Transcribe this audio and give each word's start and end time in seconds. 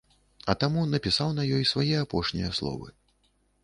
А 0.53 0.55
таму 0.63 0.85
напісаў 0.95 1.37
на 1.41 1.47
ёй 1.59 1.71
свае 1.75 1.95
апошнія 2.05 2.49
словы. 2.61 2.87